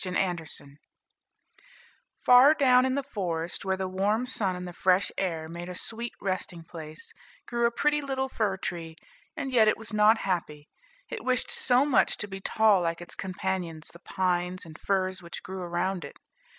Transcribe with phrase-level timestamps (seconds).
[0.03, 0.77] THE FIR TREE
[2.25, 5.75] Far down in the forest, where the warm sun and the fresh air made a
[5.75, 7.13] sweet resting place,
[7.45, 8.95] grew a pretty little fir tree;
[9.37, 10.67] and yet it was not happy,
[11.07, 15.43] it wished so much to be tall like its companions the pines and firs which
[15.43, 16.17] grew around it.